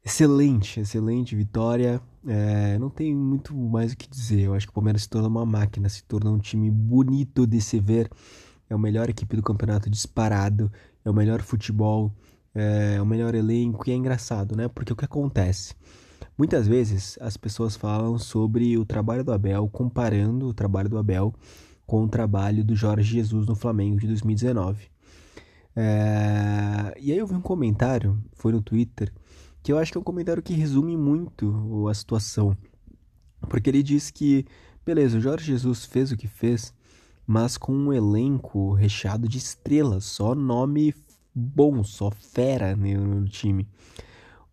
Excelente, 0.08 0.80
excelente 0.80 1.36
vitória. 1.36 2.00
É, 2.26 2.78
não 2.78 2.88
tem 2.88 3.14
muito 3.14 3.54
mais 3.54 3.92
o 3.92 3.96
que 3.96 4.08
dizer. 4.08 4.40
Eu 4.40 4.54
acho 4.54 4.66
que 4.66 4.70
o 4.70 4.74
Palmeiras 4.74 5.02
se 5.02 5.08
tornou 5.08 5.28
uma 5.28 5.44
máquina, 5.44 5.86
se 5.86 6.02
tornou 6.02 6.34
um 6.34 6.38
time 6.38 6.70
bonito 6.70 7.46
de 7.46 7.60
se 7.60 7.78
ver. 7.78 8.10
É 8.70 8.74
a 8.74 8.78
melhor 8.78 9.10
equipe 9.10 9.36
do 9.36 9.42
campeonato 9.42 9.90
disparado, 9.90 10.72
é 11.04 11.10
o 11.10 11.14
melhor 11.14 11.42
futebol, 11.42 12.10
é 12.54 12.98
o 13.02 13.04
melhor 13.04 13.34
elenco 13.34 13.86
e 13.86 13.92
é 13.92 13.96
engraçado, 13.96 14.56
né? 14.56 14.66
Porque 14.66 14.94
o 14.94 14.96
que 14.96 15.04
acontece? 15.04 15.74
Muitas 16.38 16.66
vezes 16.66 17.18
as 17.20 17.36
pessoas 17.36 17.76
falam 17.76 18.18
sobre 18.18 18.78
o 18.78 18.86
trabalho 18.86 19.22
do 19.22 19.32
Abel, 19.32 19.68
comparando 19.68 20.46
o 20.48 20.54
trabalho 20.54 20.88
do 20.88 20.96
Abel 20.96 21.34
com 21.86 22.02
o 22.04 22.08
trabalho 22.08 22.64
do 22.64 22.74
Jorge 22.74 23.12
Jesus 23.12 23.46
no 23.46 23.54
Flamengo 23.54 24.00
de 24.00 24.06
2019. 24.06 24.86
É... 25.76 26.94
E 26.98 27.12
aí 27.12 27.18
eu 27.18 27.26
vi 27.26 27.34
um 27.34 27.42
comentário, 27.42 28.18
foi 28.32 28.52
no 28.52 28.62
Twitter, 28.62 29.12
que 29.68 29.72
eu 29.72 29.78
acho 29.78 29.92
que 29.92 29.98
é 29.98 30.00
um 30.00 30.04
comentário 30.04 30.42
que 30.42 30.54
resume 30.54 30.96
muito 30.96 31.86
a 31.90 31.92
situação. 31.92 32.56
Porque 33.50 33.68
ele 33.68 33.82
diz 33.82 34.10
que, 34.10 34.46
beleza, 34.82 35.18
o 35.18 35.20
Jorge 35.20 35.44
Jesus 35.44 35.84
fez 35.84 36.10
o 36.10 36.16
que 36.16 36.26
fez, 36.26 36.72
mas 37.26 37.58
com 37.58 37.74
um 37.74 37.92
elenco 37.92 38.72
recheado 38.72 39.28
de 39.28 39.36
estrelas, 39.36 40.06
só 40.06 40.34
nome 40.34 40.94
bom, 41.34 41.84
só 41.84 42.10
fera 42.10 42.74
no 42.74 43.28
time. 43.28 43.68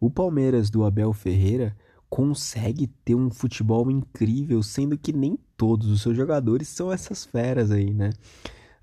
O 0.02 0.12
Palmeiras 0.12 0.70
do 0.70 0.84
Abel 0.84 1.14
Ferreira 1.14 1.74
consegue 2.10 2.86
ter 2.86 3.16
um 3.16 3.32
futebol 3.32 3.90
incrível, 3.90 4.62
sendo 4.62 4.98
que 4.98 5.14
nem 5.14 5.40
todos 5.56 5.88
os 5.88 6.02
seus 6.02 6.18
jogadores 6.18 6.68
são 6.68 6.92
essas 6.92 7.24
feras 7.24 7.72
aí, 7.72 7.94
né? 7.94 8.10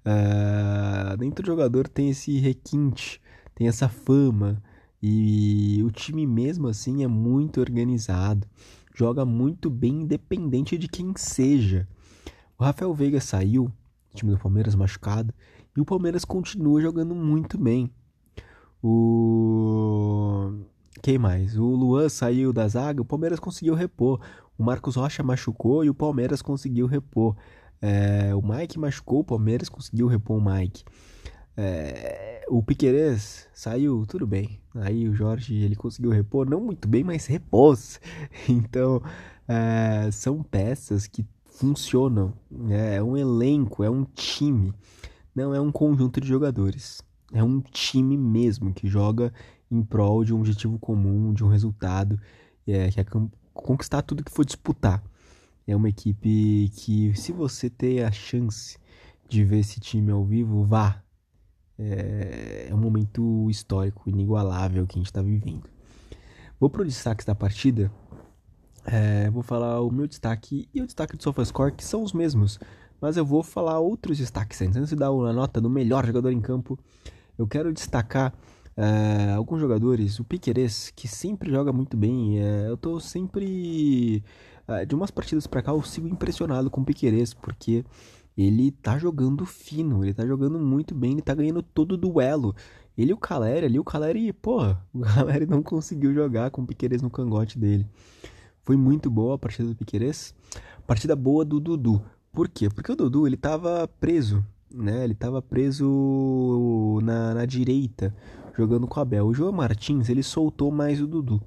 Uh, 0.07 1.15
nem 1.19 1.31
todo 1.31 1.45
jogador 1.45 1.87
tem 1.87 2.09
esse 2.09 2.39
requinte, 2.39 3.21
tem 3.55 3.69
essa 3.69 3.87
fama, 3.87 4.63
E 5.03 5.83
o 5.85 5.91
time 5.91 6.27
mesmo 6.27 6.69
assim 6.69 7.03
é 7.03 7.09
muito 7.09 7.61
organizado, 7.61 8.47
joga 8.95 9.25
muito 9.25 9.69
bem 9.69 10.03
independente 10.03 10.79
de 10.79 10.87
quem 10.87 11.13
seja. 11.17 11.89
O 12.57 12.63
Rafael 12.63 12.95
Veiga 12.95 13.21
saiu, 13.21 13.71
time 14.15 14.31
do 14.31 14.39
Palmeiras 14.39 14.75
machucado, 14.77 15.35
e 15.77 15.81
o 15.81 15.85
Palmeiras 15.85 16.25
continua 16.25 16.81
jogando 16.81 17.15
muito 17.15 17.59
bem. 17.59 17.91
O 18.81 20.53
quem 21.03 21.19
mais? 21.19 21.59
O 21.59 21.65
Luan 21.65 22.09
saiu 22.09 22.53
da 22.53 22.69
zaga, 22.69 23.03
o 23.03 23.05
Palmeiras 23.05 23.41
conseguiu 23.41 23.75
repor. 23.75 24.21
O 24.57 24.63
Marcos 24.63 24.95
Rocha 24.95 25.23
machucou 25.23 25.85
e 25.85 25.91
o 25.91 25.95
Palmeiras 25.95 26.41
conseguiu 26.41 26.87
repor. 26.87 27.37
É, 27.81 28.33
o 28.35 28.41
Mike 28.41 28.79
machucou, 28.79 29.21
o 29.21 29.25
Palmeiras 29.25 29.69
conseguiu 29.69 30.07
repor 30.07 30.39
o 30.39 30.45
Mike. 30.45 30.85
É, 31.57 32.32
o 32.49 32.63
Piquerez 32.63 33.49
saiu, 33.55 34.05
tudo 34.07 34.27
bem. 34.27 34.61
Aí 34.75 35.09
o 35.09 35.15
Jorge 35.15 35.55
ele 35.55 35.77
conseguiu 35.77 36.11
repor, 36.11 36.49
não 36.49 36.61
muito 36.61 36.89
bem, 36.89 37.05
mas 37.05 37.27
repôs. 37.27 38.01
Então 38.49 39.03
é, 39.49 40.11
são 40.11 40.43
peças 40.43 41.07
que 41.07 41.27
funcionam. 41.45 42.33
Né? 42.51 42.97
É 42.97 43.03
um 43.03 43.17
elenco, 43.17 43.85
é 43.85 43.91
um 43.91 44.05
time, 44.05 44.73
não 45.35 45.55
é 45.55 45.61
um 45.61 45.71
conjunto 45.71 46.21
de 46.21 46.29
jogadores. 46.29 47.03
É 47.33 47.43
um 47.43 47.61
time 47.61 48.17
mesmo 48.17 48.73
que 48.75 48.87
joga 48.87 49.33
em 49.71 49.83
prol 49.83 50.25
de 50.25 50.35
um 50.35 50.41
objetivo 50.41 50.79
comum, 50.79 51.33
de 51.33 51.43
um 51.43 51.49
resultado, 51.49 52.21
é, 52.67 52.91
que 52.91 53.01
é 53.01 53.07
conquistar 53.55 54.03
tudo 54.03 54.25
que 54.25 54.31
for 54.31 54.45
disputar. 54.45 55.03
É 55.67 55.75
uma 55.75 55.89
equipe 55.89 56.71
que, 56.75 57.15
se 57.15 57.33
você 57.33 57.71
ter 57.71 58.05
a 58.05 58.11
chance 58.11 58.77
de 59.29 59.45
ver 59.45 59.61
esse 59.61 59.81
time 59.81 60.11
ao 60.11 60.25
vivo, 60.25 60.65
vá, 60.65 61.03
é, 61.83 62.69
é 62.71 62.75
um 62.75 62.79
momento 62.79 63.49
histórico, 63.51 64.09
inigualável 64.09 64.87
que 64.87 64.97
a 64.97 65.01
gente 65.01 65.07
está 65.07 65.23
vivendo. 65.23 65.65
Vou 66.59 66.71
para 66.71 66.83
o 66.83 66.85
destaque 66.85 67.25
da 67.27 67.35
partida. 67.35 67.91
É, 68.85 69.31
vou 69.31 69.43
falar 69.43 69.81
o 69.81 69.91
meu 69.91 70.07
destaque 70.07 70.69
e 70.73 70.81
o 70.81 70.87
destaque 70.87 71.17
do 71.17 71.23
SofaScore, 71.23 71.73
que 71.73 71.85
são 71.85 72.03
os 72.03 72.13
mesmos. 72.13 72.59
Mas 73.01 73.17
eu 73.17 73.25
vou 73.25 73.43
falar 73.43 73.81
outros 73.81 74.19
destaques 74.19 74.63
antes. 74.63 74.77
Antes 74.77 74.91
de 74.91 74.97
dar 74.97 75.09
a 75.09 75.33
nota 75.33 75.61
do 75.61 75.69
melhor 75.69 76.07
jogador 76.07 76.31
em 76.31 76.41
campo, 76.41 76.79
eu 77.37 77.47
quero 77.47 77.73
destacar 77.73 78.33
é, 78.77 79.33
alguns 79.33 79.61
jogadores. 79.61 80.21
O 80.21 80.25
Piqueires, 80.25 80.93
que 80.95 81.09
sempre 81.09 81.51
joga 81.51 81.73
muito 81.73 81.97
bem. 81.97 82.39
É, 82.39 82.69
eu 82.69 82.75
estou 82.75 83.01
sempre. 83.01 84.23
É, 84.69 84.87
de 84.87 84.95
umas 84.95 85.11
partidas 85.11 85.47
para 85.47 85.63
cá, 85.63 85.73
eu 85.73 85.83
sigo 85.83 86.07
impressionado 86.07 86.71
com 86.71 86.81
o 86.81 86.85
Piqueires, 86.85 87.35
porque 87.35 87.85
ele 88.37 88.71
tá 88.71 88.99
jogando 88.99 89.45
fino, 89.45 90.05
ele 90.05 90.15
tá 90.15 90.27
jogando 90.27 90.59
muito 90.59 90.95
bem, 90.95 91.13
ele 91.13 91.23
tá 91.23 91.35
ganhando 91.35 91.63
todo 91.63 91.93
o 91.93 91.97
duelo. 91.97 92.55
Ele 92.97 93.11
e 93.11 93.15
o 93.15 93.17
Caleri 93.17 93.67
ali, 93.67 93.79
o 93.79 93.85
Caleri, 93.85 94.33
pô, 94.33 94.63
o 94.93 95.01
Caleri 95.15 95.47
não 95.47 95.63
conseguiu 95.63 96.13
jogar 96.13 96.51
com 96.51 96.63
o 96.63 96.67
Piqueires 96.67 97.03
no 97.03 97.11
cangote 97.11 97.59
dele. 97.59 97.87
Foi 98.63 98.77
muito 98.77 99.11
boa 99.11 99.35
a 99.35 99.39
partida 99.39 99.69
do 99.69 99.75
Piqueires. 99.75 100.35
Partida 100.87 101.17
boa 101.17 101.45
do 101.45 101.59
Dudu. 101.59 102.03
Por 102.33 102.49
quê? 102.49 102.69
Porque 102.69 102.93
o 102.93 102.97
Dudu, 102.97 103.27
ele 103.27 103.37
tava 103.37 103.89
preso, 104.01 104.45
né? 104.73 105.05
Ele 105.05 105.15
tava 105.15 105.43
preso 105.43 107.01
na, 107.03 107.35
na 107.35 107.45
direita, 107.45 108.15
jogando 108.57 108.87
com 108.87 108.99
o 108.99 109.03
Abel. 109.03 109.27
O 109.27 109.35
João 109.35 109.53
Martins, 109.53 110.09
ele 110.09 110.23
soltou 110.23 110.71
mais 110.71 111.01
o 111.01 111.07
Dudu. 111.07 111.43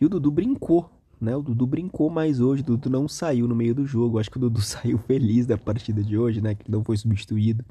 E 0.00 0.06
o 0.06 0.08
Dudu 0.08 0.30
brincou 0.30 0.90
né? 1.20 1.36
O 1.36 1.42
Dudu 1.42 1.66
brincou 1.66 2.10
mais 2.10 2.40
hoje, 2.40 2.62
o 2.62 2.66
Dudu 2.66 2.90
não 2.90 3.08
saiu 3.08 3.48
no 3.48 3.54
meio 3.54 3.74
do 3.74 3.86
jogo. 3.86 4.18
Acho 4.18 4.30
que 4.30 4.36
o 4.36 4.40
Dudu 4.40 4.60
saiu 4.62 4.98
feliz 4.98 5.46
da 5.46 5.56
partida 5.58 6.02
de 6.02 6.16
hoje, 6.16 6.40
né? 6.40 6.54
Que 6.54 6.70
não 6.70 6.82
foi 6.82 6.96
substituído. 6.96 7.64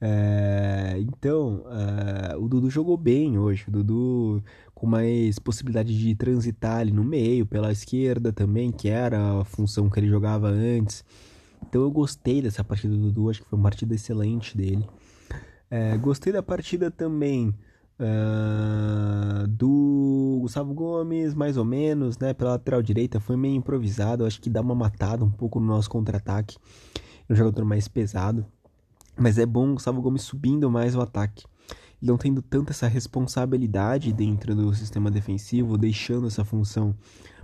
É, 0.00 0.96
então, 0.98 1.62
é, 1.68 2.36
o 2.36 2.48
Dudu 2.48 2.70
jogou 2.70 2.96
bem 2.96 3.38
hoje. 3.38 3.64
O 3.68 3.70
Dudu 3.70 4.42
com 4.74 4.86
mais 4.86 5.38
possibilidade 5.38 5.96
de 5.96 6.14
transitar 6.14 6.78
ali 6.78 6.90
no 6.90 7.04
meio, 7.04 7.44
pela 7.44 7.70
esquerda 7.70 8.32
também, 8.32 8.72
que 8.72 8.88
era 8.88 9.40
a 9.40 9.44
função 9.44 9.90
que 9.90 10.00
ele 10.00 10.08
jogava 10.08 10.48
antes. 10.48 11.04
Então 11.62 11.82
eu 11.82 11.90
gostei 11.90 12.40
dessa 12.40 12.64
partida 12.64 12.96
do 12.96 13.02
Dudu, 13.12 13.28
acho 13.28 13.42
que 13.42 13.48
foi 13.48 13.58
uma 13.58 13.64
partida 13.64 13.94
excelente 13.94 14.56
dele. 14.56 14.86
É, 15.70 15.98
gostei 15.98 16.32
da 16.32 16.42
partida 16.42 16.90
também 16.90 17.54
Uh, 18.00 19.46
do 19.46 20.38
Gustavo 20.40 20.72
Gomes, 20.72 21.34
mais 21.34 21.58
ou 21.58 21.66
menos, 21.66 22.16
né? 22.18 22.32
Pela 22.32 22.52
lateral 22.52 22.82
direita, 22.82 23.20
foi 23.20 23.36
meio 23.36 23.54
improvisado. 23.54 24.24
Acho 24.24 24.40
que 24.40 24.48
dá 24.48 24.62
uma 24.62 24.74
matada 24.74 25.22
um 25.22 25.30
pouco 25.30 25.60
no 25.60 25.66
nosso 25.66 25.90
contra-ataque. 25.90 26.56
É 27.28 27.32
um 27.32 27.36
jogador 27.36 27.62
mais 27.64 27.88
pesado. 27.88 28.46
Mas 29.18 29.36
é 29.36 29.44
bom 29.44 29.70
o 29.70 29.74
Gustavo 29.74 30.00
Gomes 30.00 30.22
subindo 30.22 30.70
mais 30.70 30.96
o 30.96 31.00
ataque. 31.02 31.44
Não 32.00 32.16
tendo 32.16 32.40
tanta 32.40 32.72
essa 32.72 32.88
responsabilidade 32.88 34.14
dentro 34.14 34.54
do 34.54 34.74
sistema 34.74 35.10
defensivo, 35.10 35.76
deixando 35.76 36.26
essa 36.26 36.42
função 36.42 36.96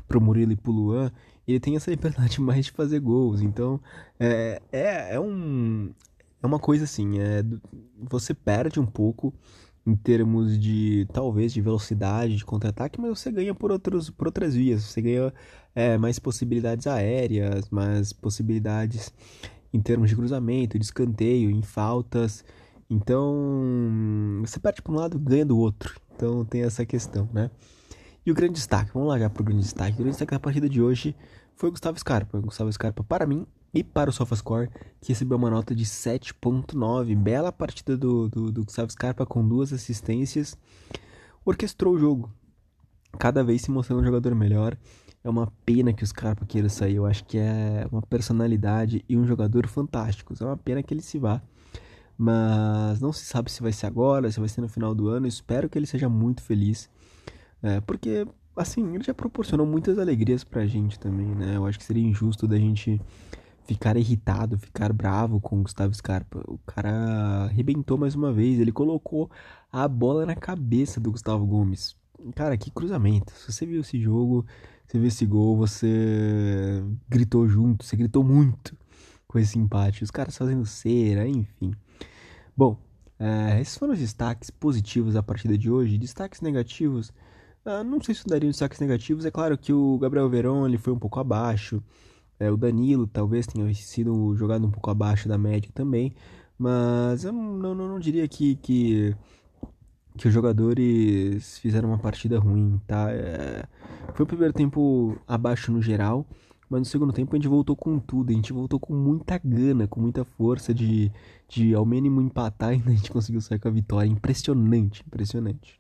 pro 0.08 0.22
Murilo 0.22 0.52
e 0.52 0.56
pro 0.56 0.72
Luan. 0.72 1.12
Ele 1.46 1.60
tem 1.60 1.76
essa 1.76 1.90
liberdade 1.90 2.40
mais 2.42 2.64
de 2.64 2.72
fazer 2.72 3.00
gols. 3.00 3.42
Então, 3.42 3.78
é, 4.18 4.62
é, 4.72 5.14
é 5.16 5.20
um. 5.20 5.90
É 6.42 6.46
uma 6.46 6.58
coisa 6.58 6.84
assim, 6.84 7.18
é, 7.18 7.44
você 7.98 8.32
perde 8.32 8.78
um 8.78 8.86
pouco 8.86 9.34
em 9.86 9.94
termos 9.94 10.58
de 10.58 11.06
talvez 11.12 11.52
de 11.52 11.60
velocidade 11.60 12.36
de 12.36 12.44
contra-ataque, 12.44 13.00
mas 13.00 13.20
você 13.20 13.30
ganha 13.30 13.54
por, 13.54 13.70
outros, 13.70 14.10
por 14.10 14.26
outras 14.26 14.54
vias. 14.54 14.82
Você 14.82 15.00
ganha 15.00 15.32
é, 15.74 15.96
mais 15.96 16.18
possibilidades 16.18 16.88
aéreas, 16.88 17.70
mais 17.70 18.12
possibilidades 18.12 19.12
em 19.72 19.80
termos 19.80 20.10
de 20.10 20.16
cruzamento, 20.16 20.76
de 20.78 20.84
escanteio, 20.84 21.50
em 21.50 21.62
faltas. 21.62 22.44
Então 22.90 24.40
você 24.40 24.58
perde 24.58 24.82
para 24.82 24.92
um 24.92 24.96
lado 24.96 25.18
ganha 25.18 25.46
do 25.46 25.56
outro. 25.56 26.00
Então 26.14 26.44
tem 26.44 26.62
essa 26.62 26.84
questão, 26.84 27.28
né? 27.32 27.50
E 28.24 28.30
o 28.32 28.34
grande 28.34 28.54
destaque, 28.54 28.90
vamos 28.92 29.08
lá 29.08 29.18
já 29.20 29.30
para 29.30 29.40
o 29.40 29.44
grande 29.44 29.62
destaque. 29.62 29.92
O 29.92 29.98
grande 29.98 30.10
destaque 30.10 30.32
da 30.32 30.40
partida 30.40 30.68
de 30.68 30.82
hoje 30.82 31.14
foi 31.54 31.68
o 31.68 31.72
Gustavo 31.72 31.96
Scarpa. 31.96 32.38
O 32.38 32.42
Gustavo 32.42 32.72
Scarpa, 32.72 33.04
para 33.04 33.24
mim, 33.24 33.46
e 33.72 33.84
para 33.84 34.10
o 34.10 34.12
SofaScore, 34.12 34.70
que 35.00 35.08
recebeu 35.08 35.36
uma 35.36 35.50
nota 35.50 35.74
de 35.74 35.84
7.9. 35.84 37.16
Bela 37.16 37.52
partida 37.52 37.96
do, 37.96 38.28
do, 38.28 38.50
do 38.50 38.64
Gustavo 38.64 38.90
Scarpa 38.90 39.26
com 39.26 39.46
duas 39.46 39.72
assistências. 39.72 40.56
Orquestrou 41.44 41.94
o 41.94 41.98
jogo, 41.98 42.30
cada 43.18 43.44
vez 43.44 43.62
se 43.62 43.70
mostrando 43.70 44.00
um 44.00 44.04
jogador 44.04 44.34
melhor. 44.34 44.76
É 45.22 45.28
uma 45.28 45.52
pena 45.64 45.92
que 45.92 46.04
o 46.04 46.06
Scarpa 46.06 46.46
queira 46.46 46.68
sair. 46.68 46.96
Eu 46.96 47.06
acho 47.06 47.24
que 47.24 47.36
é 47.36 47.86
uma 47.90 48.02
personalidade 48.02 49.04
e 49.08 49.16
um 49.16 49.26
jogador 49.26 49.66
fantástico. 49.66 50.34
É 50.40 50.44
uma 50.44 50.56
pena 50.56 50.82
que 50.82 50.94
ele 50.94 51.02
se 51.02 51.18
vá. 51.18 51.42
Mas 52.16 53.00
não 53.00 53.12
se 53.12 53.24
sabe 53.24 53.50
se 53.50 53.60
vai 53.60 53.72
ser 53.72 53.86
agora, 53.86 54.30
se 54.30 54.40
vai 54.40 54.48
ser 54.48 54.60
no 54.60 54.68
final 54.68 54.94
do 54.94 55.08
ano. 55.08 55.26
espero 55.26 55.68
que 55.68 55.78
ele 55.78 55.86
seja 55.86 56.08
muito 56.08 56.42
feliz. 56.42 56.88
É, 57.62 57.80
porque, 57.80 58.26
assim, 58.56 58.94
ele 58.94 59.04
já 59.04 59.12
proporcionou 59.12 59.66
muitas 59.66 59.98
alegrias 59.98 60.44
pra 60.44 60.66
gente 60.66 60.98
também, 60.98 61.26
né? 61.26 61.56
Eu 61.56 61.66
acho 61.66 61.78
que 61.78 61.84
seria 61.84 62.06
injusto 62.06 62.46
da 62.46 62.56
gente 62.56 63.00
ficar 63.66 63.96
irritado, 63.96 64.58
ficar 64.58 64.92
bravo 64.92 65.40
com 65.40 65.58
o 65.58 65.62
Gustavo 65.62 65.92
Scarpa. 65.94 66.42
O 66.46 66.58
cara 66.66 67.44
arrebentou 67.44 67.98
mais 67.98 68.14
uma 68.14 68.32
vez, 68.32 68.58
ele 68.58 68.72
colocou 68.72 69.30
a 69.72 69.86
bola 69.88 70.24
na 70.24 70.34
cabeça 70.34 71.00
do 71.00 71.10
Gustavo 71.10 71.44
Gomes. 71.46 71.96
Cara, 72.34 72.56
que 72.56 72.70
cruzamento. 72.70 73.32
Se 73.32 73.52
você 73.52 73.66
viu 73.66 73.80
esse 73.80 74.00
jogo, 74.00 74.46
você 74.86 74.98
viu 74.98 75.08
esse 75.08 75.26
gol, 75.26 75.56
você 75.56 76.82
gritou 77.08 77.48
junto, 77.48 77.84
você 77.84 77.96
gritou 77.96 78.22
muito 78.22 78.76
com 79.26 79.38
esse 79.38 79.58
empate. 79.58 80.04
Os 80.04 80.10
caras 80.10 80.36
fazendo 80.36 80.64
cera, 80.64 81.28
enfim. 81.28 81.72
Bom, 82.56 82.78
é, 83.18 83.60
esses 83.60 83.76
foram 83.76 83.92
os 83.92 83.98
destaques 83.98 84.50
positivos 84.50 85.14
da 85.14 85.22
partida 85.22 85.58
de 85.58 85.70
hoje. 85.70 85.98
Destaques 85.98 86.40
negativos, 86.40 87.12
ah, 87.64 87.82
não 87.82 88.00
sei 88.00 88.14
se 88.14 88.24
dariam 88.26 88.50
destaques 88.50 88.78
negativos. 88.78 89.26
É 89.26 89.30
claro 89.30 89.58
que 89.58 89.72
o 89.72 89.98
Gabriel 89.98 90.28
Verón 90.28 90.66
ele 90.66 90.78
foi 90.78 90.92
um 90.92 90.98
pouco 90.98 91.18
abaixo. 91.18 91.82
É, 92.38 92.50
o 92.50 92.56
Danilo 92.56 93.06
talvez 93.06 93.46
tenha 93.46 93.72
sido 93.74 94.34
jogado 94.36 94.66
um 94.66 94.70
pouco 94.70 94.90
abaixo 94.90 95.28
da 95.28 95.38
média 95.38 95.70
também, 95.74 96.14
mas 96.58 97.24
eu 97.24 97.32
não, 97.32 97.74
não, 97.74 97.74
não 97.74 97.98
diria 97.98 98.26
que, 98.28 98.56
que, 98.56 99.14
que 100.16 100.28
os 100.28 100.34
jogadores 100.34 101.58
fizeram 101.58 101.88
uma 101.90 101.98
partida 101.98 102.38
ruim, 102.38 102.80
tá? 102.86 103.10
É, 103.10 103.64
foi 104.14 104.24
o 104.24 104.26
primeiro 104.26 104.52
tempo 104.52 105.16
abaixo 105.26 105.72
no 105.72 105.80
geral, 105.80 106.26
mas 106.68 106.80
no 106.80 106.84
segundo 106.84 107.12
tempo 107.12 107.34
a 107.34 107.38
gente 107.38 107.48
voltou 107.48 107.76
com 107.76 107.98
tudo, 107.98 108.30
a 108.30 108.34
gente 108.34 108.52
voltou 108.52 108.80
com 108.80 108.94
muita 108.94 109.38
gana, 109.38 109.86
com 109.86 110.00
muita 110.00 110.24
força 110.24 110.74
de, 110.74 111.12
de 111.48 111.74
ao 111.74 111.86
mínimo 111.86 112.20
empatar 112.20 112.74
e 112.76 112.82
a 112.84 112.90
gente 112.90 113.10
conseguiu 113.10 113.40
sair 113.40 113.58
com 113.58 113.68
a 113.68 113.70
vitória. 113.70 114.08
Impressionante, 114.08 115.04
impressionante. 115.06 115.78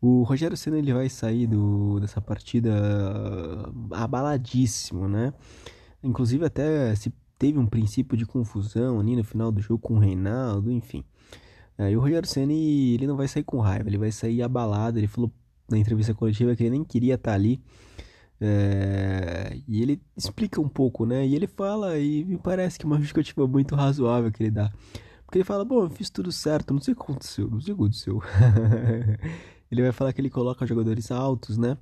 O 0.00 0.22
Rogério 0.22 0.56
Senna 0.56 0.78
ele 0.78 0.92
vai 0.92 1.08
sair 1.08 1.46
do, 1.46 1.98
dessa 1.98 2.20
partida 2.20 2.72
abaladíssimo, 3.90 5.08
né? 5.08 5.32
Inclusive 6.04 6.44
até 6.44 6.94
se 6.94 7.12
teve 7.38 7.58
um 7.58 7.66
princípio 7.66 8.16
de 8.16 8.26
confusão 8.26 9.00
ali 9.00 9.16
no 9.16 9.24
final 9.24 9.50
do 9.50 9.60
jogo 9.60 9.78
com 9.78 9.94
o 9.94 9.98
Reinaldo, 9.98 10.70
enfim. 10.70 11.02
Aí 11.76 11.96
o 11.96 12.00
Rogério 12.00 12.28
Senna 12.28 12.52
ele 12.52 13.06
não 13.06 13.16
vai 13.16 13.26
sair 13.26 13.42
com 13.42 13.58
raiva, 13.58 13.88
ele 13.88 13.98
vai 13.98 14.12
sair 14.12 14.42
abalado. 14.42 14.98
Ele 14.98 15.08
falou 15.08 15.32
na 15.68 15.78
entrevista 15.78 16.14
coletiva 16.14 16.54
que 16.54 16.62
ele 16.62 16.70
nem 16.70 16.84
queria 16.84 17.14
estar 17.14 17.32
ali. 17.32 17.60
É, 18.40 19.56
e 19.66 19.82
ele 19.82 20.00
explica 20.16 20.60
um 20.60 20.68
pouco, 20.68 21.06
né? 21.06 21.26
E 21.26 21.34
ele 21.34 21.46
fala, 21.46 21.98
e 21.98 22.24
me 22.24 22.36
parece 22.36 22.78
que 22.78 22.84
é 22.84 22.86
uma 22.86 22.98
justificativa 22.98 23.46
muito 23.46 23.74
razoável 23.74 24.30
que 24.30 24.42
ele 24.42 24.50
dá. 24.50 24.70
Porque 25.24 25.38
ele 25.38 25.44
fala, 25.44 25.64
bom, 25.64 25.84
eu 25.84 25.90
fiz 25.90 26.10
tudo 26.10 26.30
certo, 26.30 26.74
não 26.74 26.80
sei 26.80 26.92
o 26.92 26.96
que 26.96 27.02
aconteceu, 27.02 27.50
não 27.50 27.60
sei 27.60 27.72
o 27.72 27.76
que 27.76 27.82
aconteceu. 27.82 28.22
ele 29.70 29.82
vai 29.82 29.92
falar 29.92 30.12
que 30.12 30.20
ele 30.20 30.30
coloca 30.30 30.66
jogadores 30.66 31.10
altos, 31.10 31.56
né? 31.56 31.76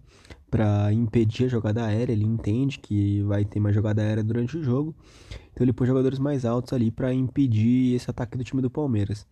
Pra 0.52 0.92
impedir 0.92 1.46
a 1.46 1.48
jogada 1.48 1.84
aérea. 1.84 2.12
Ele 2.12 2.26
entende 2.26 2.78
que 2.78 3.22
vai 3.22 3.42
ter 3.42 3.58
mais 3.58 3.74
jogada 3.74 4.02
aérea 4.02 4.22
durante 4.22 4.58
o 4.58 4.62
jogo. 4.62 4.94
Então 5.52 5.64
ele 5.64 5.72
põe 5.72 5.86
jogadores 5.86 6.18
mais 6.18 6.44
altos 6.44 6.74
ali 6.74 6.90
para 6.90 7.12
impedir 7.12 7.94
esse 7.94 8.10
ataque 8.10 8.36
do 8.36 8.44
time 8.44 8.60
do 8.60 8.68
Palmeiras. 8.68 9.26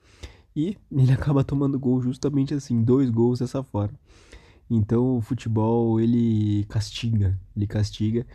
E 0.56 0.78
ele 0.90 1.12
acaba 1.12 1.44
tomando 1.44 1.78
gol 1.78 2.00
justamente 2.00 2.54
assim, 2.54 2.82
dois 2.82 3.10
gols 3.10 3.40
dessa 3.40 3.62
forma. 3.62 3.98
Então 4.70 5.18
o 5.18 5.20
futebol 5.20 6.00
ele 6.00 6.64
castiga, 6.70 7.38
ele 7.54 7.66
castiga. 7.66 8.26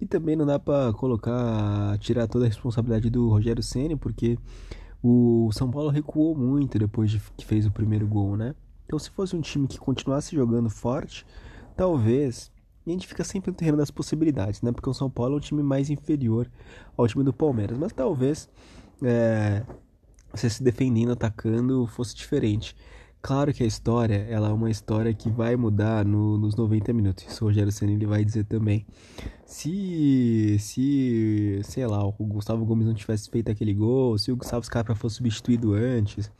E 0.00 0.06
também 0.06 0.34
não 0.34 0.46
dá 0.46 0.58
para 0.58 0.94
colocar, 0.94 1.98
tirar 1.98 2.26
toda 2.26 2.46
a 2.46 2.48
responsabilidade 2.48 3.10
do 3.10 3.28
Rogério 3.28 3.62
Ceni, 3.62 3.96
porque 3.96 4.38
o 5.02 5.50
São 5.52 5.70
Paulo 5.70 5.90
recuou 5.90 6.34
muito 6.34 6.78
depois 6.78 7.10
de 7.10 7.20
que 7.36 7.44
fez 7.44 7.66
o 7.66 7.70
primeiro 7.70 8.06
gol, 8.06 8.34
né? 8.34 8.54
Então 8.86 8.98
se 8.98 9.10
fosse 9.10 9.36
um 9.36 9.40
time 9.40 9.68
que 9.68 9.78
continuasse 9.78 10.34
jogando 10.34 10.70
forte, 10.70 11.26
talvez 11.80 12.52
a 12.86 12.90
gente 12.90 13.06
fica 13.08 13.24
sempre 13.24 13.50
no 13.50 13.56
terreno 13.56 13.78
das 13.78 13.90
possibilidades, 13.90 14.60
né? 14.60 14.70
Porque 14.70 14.90
o 14.90 14.92
São 14.92 15.08
Paulo 15.08 15.34
é 15.34 15.36
um 15.38 15.40
time 15.40 15.62
mais 15.62 15.88
inferior 15.88 16.46
ao 16.94 17.08
time 17.08 17.24
do 17.24 17.32
Palmeiras, 17.32 17.78
mas 17.78 17.90
talvez 17.90 18.50
é, 19.02 19.62
você 20.30 20.50
se 20.50 20.62
defendendo, 20.62 21.12
atacando, 21.12 21.86
fosse 21.86 22.14
diferente. 22.14 22.76
Claro 23.22 23.54
que 23.54 23.62
a 23.62 23.66
história, 23.66 24.26
ela 24.28 24.50
é 24.50 24.52
uma 24.52 24.70
história 24.70 25.14
que 25.14 25.30
vai 25.30 25.56
mudar 25.56 26.04
no, 26.04 26.36
nos 26.36 26.54
90 26.54 26.92
minutos. 26.92 27.24
Isso 27.26 27.44
o 27.44 27.48
Rogério 27.48 27.72
Senna 27.72 27.92
ele 27.92 28.04
vai 28.04 28.26
dizer 28.26 28.44
também. 28.44 28.86
Se, 29.46 30.58
se, 30.58 31.60
sei 31.64 31.86
lá, 31.86 32.04
o 32.06 32.12
Gustavo 32.12 32.62
Gomes 32.66 32.86
não 32.86 32.94
tivesse 32.94 33.30
feito 33.30 33.50
aquele 33.50 33.72
gol, 33.72 34.18
se 34.18 34.30
o 34.30 34.36
Gustavo 34.36 34.66
Scarpa 34.66 34.94
fosse 34.94 35.16
substituído 35.16 35.72
antes, 35.72 36.30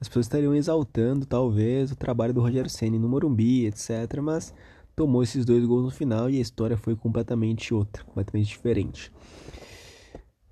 as 0.00 0.06
pessoas 0.06 0.26
estariam 0.26 0.54
exaltando, 0.54 1.26
talvez, 1.26 1.90
o 1.90 1.96
trabalho 1.96 2.34
do 2.34 2.40
Rogério 2.40 2.70
Senna 2.70 2.98
no 2.98 3.08
Morumbi, 3.08 3.66
etc. 3.66 4.20
Mas 4.22 4.54
tomou 4.96 5.22
esses 5.22 5.44
dois 5.44 5.64
gols 5.64 5.84
no 5.84 5.90
final 5.90 6.30
e 6.30 6.38
a 6.38 6.40
história 6.40 6.76
foi 6.76 6.96
completamente 6.96 7.74
outra, 7.74 8.02
completamente 8.02 8.48
diferente. 8.48 9.12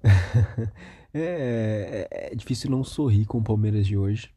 é, 1.15 2.07
é, 2.11 2.33
é 2.33 2.35
difícil 2.35 2.71
não 2.71 2.85
sorrir 2.85 3.25
com 3.25 3.39
o 3.39 3.43
Palmeiras 3.43 3.87
de 3.87 3.97
hoje. 3.97 4.31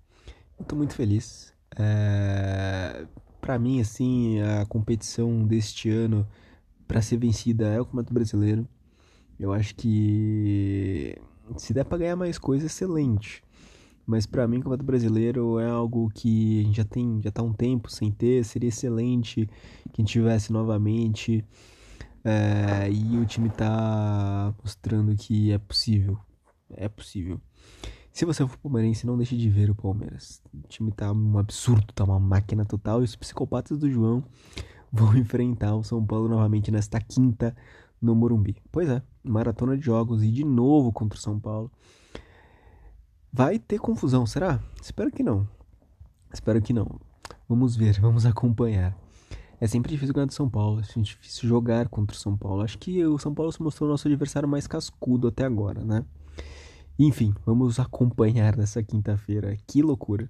Tô 0.66 0.78
muito 0.78 0.96
feliz. 0.96 1.54
É... 1.78 3.06
Para 3.42 3.60
mim, 3.60 3.82
assim, 3.82 4.42
a 4.42 4.66
competição 4.66 5.46
deste 5.46 5.90
ano 5.90 6.26
para 6.88 7.02
ser 7.02 7.18
vencida 7.18 7.68
é 7.68 7.80
o 7.80 7.86
Campeonato 7.86 8.14
Brasileiro. 8.14 8.68
Eu 9.38 9.54
acho 9.54 9.76
que 9.76 11.16
se 11.58 11.74
der 11.74 11.84
para 11.84 12.00
ganhar 12.00 12.16
mais 12.16 12.38
coisa, 12.38 12.66
excelente. 12.66 13.44
Mas 14.08 14.26
para 14.26 14.48
mim, 14.48 14.60
o 14.60 14.60
Campeonato 14.62 14.86
Brasileiro 14.86 15.60
é 15.60 15.70
algo 15.70 16.10
que 16.10 16.62
a 16.62 16.64
gente 16.64 16.78
já 16.78 16.86
tem, 16.86 17.22
já 17.22 17.30
tá 17.30 17.44
um 17.44 17.52
tempo 17.52 17.92
sem 17.92 18.10
ter. 18.10 18.46
Seria 18.46 18.70
excelente 18.70 19.50
que 19.92 20.02
tivesse 20.02 20.54
novamente. 20.54 21.44
É... 22.24 22.90
e 22.90 23.18
o 23.18 23.26
time 23.26 23.50
tá 23.50 24.56
mostrando 24.64 25.14
que 25.14 25.52
é 25.52 25.58
possível. 25.58 26.18
É 26.70 26.88
possível. 26.88 27.42
Se 28.14 28.24
você 28.24 28.48
for 28.48 28.58
palmeirense, 28.58 29.06
não 29.06 29.18
deixe 29.18 29.36
de 29.38 29.50
ver 29.50 29.70
o 29.70 29.76
Palmeiras. 29.76 30.42
O 30.54 30.68
time 30.70 30.90
tá 30.92 31.12
um 31.12 31.38
absurdo, 31.38 31.94
tá 31.94 32.06
uma 32.06 32.20
máquina 32.20 32.64
total. 32.64 33.02
E 33.02 33.04
os 33.04 33.16
psicopatas 33.16 33.78
do 33.78 33.92
João 33.92 34.24
vão 34.92 35.16
enfrentar 35.20 35.76
o 35.76 35.84
São 35.84 36.04
Paulo 36.04 36.30
novamente 36.30 36.72
nesta 36.72 37.00
quinta 37.02 37.54
no 38.02 38.16
Morumbi. 38.16 38.56
Pois 38.72 38.88
é, 38.90 39.02
maratona 39.22 39.78
de 39.78 39.86
jogos 39.86 40.24
e 40.24 40.32
de 40.32 40.46
novo 40.46 40.94
contra 40.94 41.20
o 41.20 41.22
São 41.22 41.38
Paulo. 41.38 41.70
Vai 43.38 43.60
ter 43.60 43.77
confusão, 43.77 44.25
será? 44.25 44.60
Espero 44.82 45.12
que 45.12 45.22
não. 45.22 45.48
Espero 46.34 46.60
que 46.60 46.74
não. 46.74 47.00
Vamos 47.48 47.75
ver, 47.75 48.01
vamos 48.01 48.25
acompanhar. 48.25 48.98
É 49.62 49.67
sempre 49.67 49.91
difícil 49.91 50.12
ganhar 50.15 50.25
do 50.25 50.34
São 50.34 50.50
Paulo, 50.50 50.82
é 50.82 51.00
difícil 51.01 51.48
jogar 51.48 51.88
contra 51.88 52.17
o 52.17 52.20
São 52.20 52.36
Paulo. 52.36 52.63
Acho 52.63 52.79
que 52.79 53.06
o 53.06 53.20
São 53.20 53.36
Paulo 53.36 53.51
se 53.51 53.62
mostrou 53.62 53.88
o 53.88 53.91
nosso 53.91 54.08
adversário 54.08 54.50
mais 54.50 54.65
cascudo 54.65 55.27
até 55.27 55.46
agora, 55.46 55.86
né? 55.86 56.03
Enfim, 56.98 57.31
vamos 57.46 57.79
acompanhar 57.79 58.57
nessa 58.57 58.81
quinta-feira. 58.81 59.55
Que 59.68 59.83
loucura. 59.83 60.27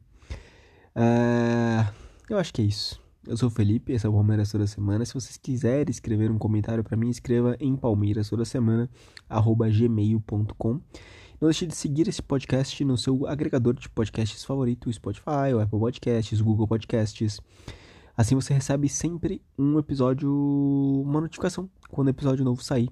Uh, 0.94 1.90
eu 2.30 2.38
acho 2.38 2.54
que 2.54 2.62
é 2.62 2.66
isso. 2.66 3.02
Eu 3.26 3.38
sou 3.38 3.48
o 3.48 3.52
Felipe, 3.52 3.94
esse 3.94 4.06
é 4.06 4.10
o 4.10 4.14
Palmeiras 4.14 4.52
toda 4.52 4.68
semana. 4.68 5.06
Se 5.06 5.14
vocês 5.14 5.38
quiserem 5.38 5.90
escrever 5.90 6.30
um 6.30 6.38
comentário 6.38 6.84
para 6.84 6.98
mim, 6.98 7.10
escreva 7.10 7.56
em 7.58 7.74
palmeiras 7.78 8.28
toda 8.30 8.44
semana, 8.44 8.90
gmail.com. 9.30 10.82
Não 11.40 11.48
deixe 11.50 11.68
de 11.68 11.76
seguir 11.76 12.08
esse 12.08 12.22
podcast 12.22 12.84
no 12.84 12.98
seu 12.98 13.28
agregador 13.28 13.76
de 13.76 13.88
podcasts 13.90 14.44
favorito, 14.44 14.92
Spotify, 14.92 15.54
o 15.54 15.60
Apple 15.60 15.80
Podcasts, 15.80 16.42
o 16.42 16.44
Google 16.44 16.68
Podcasts. 16.68 17.40
Assim 18.16 18.34
você 18.34 18.56
recebe 18.56 18.90
sempre 18.90 19.44
um 19.56 19.78
episódio, 19.78 20.32
uma 21.06 21.22
notificação 21.22 21.70
quando 21.92 22.08
o 22.08 22.10
episódio 22.10 22.44
novo 22.44 22.64
sair 22.64 22.90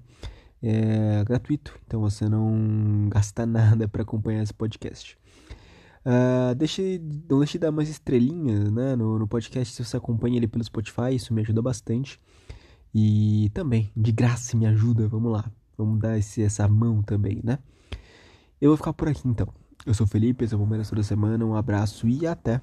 é 0.62 1.23
gratuito, 1.23 1.75
então 1.88 1.99
você 1.99 2.29
não 2.29 3.10
gasta 3.10 3.47
nada 3.47 3.88
para 3.88 4.03
acompanhar 4.03 4.43
esse 4.43 4.53
podcast. 4.53 5.17
Uh, 6.05 6.53
deixe, 6.53 7.01
não 7.27 7.39
deixe 7.39 7.53
de 7.53 7.60
dar 7.60 7.71
umas 7.71 7.89
estrelinhas 7.89 8.71
né, 8.71 8.95
no, 8.95 9.17
no 9.17 9.27
podcast 9.27 9.73
se 9.73 9.84
você 9.84 9.97
acompanha 9.97 10.38
ele 10.38 10.47
pelo 10.47 10.63
Spotify, 10.63 11.15
isso 11.15 11.34
me 11.34 11.41
ajuda 11.41 11.63
bastante. 11.63 12.21
E 12.93 13.49
também, 13.55 13.91
de 13.97 14.12
graça, 14.12 14.55
me 14.55 14.67
ajuda, 14.67 15.08
vamos 15.08 15.31
lá. 15.31 15.51
Vamos 15.75 15.99
dar 15.99 16.17
esse, 16.17 16.43
essa 16.43 16.67
mão 16.67 17.01
também, 17.01 17.41
né? 17.43 17.58
Eu 18.61 18.69
vou 18.69 18.77
ficar 18.77 18.93
por 18.93 19.07
aqui 19.07 19.27
então. 19.27 19.47
Eu 19.85 19.93
sou 19.93 20.05
o 20.05 20.09
Felipe, 20.09 20.43
esse 20.43 20.53
é 20.53 20.57
o 20.57 20.59
Palmeiras 20.59 20.89
toda 20.89 21.03
semana. 21.03 21.45
Um 21.45 21.55
abraço 21.55 22.07
e 22.07 22.25
até! 22.25 22.61